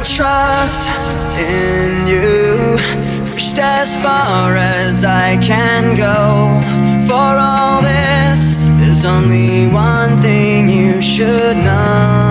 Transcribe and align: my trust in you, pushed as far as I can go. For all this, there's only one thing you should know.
my 0.00 0.06
trust 0.06 0.88
in 1.36 2.06
you, 2.08 2.78
pushed 3.30 3.58
as 3.58 4.02
far 4.02 4.56
as 4.56 5.04
I 5.04 5.36
can 5.36 5.94
go. 5.94 6.48
For 7.06 7.36
all 7.38 7.82
this, 7.82 8.56
there's 8.78 9.04
only 9.04 9.66
one 9.68 10.16
thing 10.18 10.70
you 10.70 11.02
should 11.02 11.56
know. 11.56 12.29